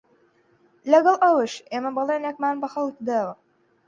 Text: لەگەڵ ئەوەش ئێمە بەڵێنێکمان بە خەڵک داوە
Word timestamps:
لەگەڵ 0.91 1.15
ئەوەش 1.23 1.53
ئێمە 1.71 1.91
بەڵێنێکمان 1.95 2.55
بە 2.61 2.67
خەڵک 2.73 2.97
داوە 3.07 3.33